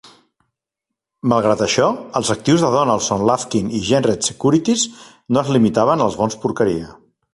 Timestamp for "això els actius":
1.65-2.63